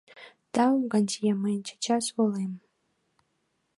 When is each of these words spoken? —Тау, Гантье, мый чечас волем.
—Тау, 0.53 0.75
Гантье, 0.91 1.31
мый 1.41 1.57
чечас 1.67 2.05
волем. 2.15 2.53